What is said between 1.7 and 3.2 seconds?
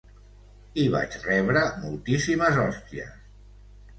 moltíssimes hòsties.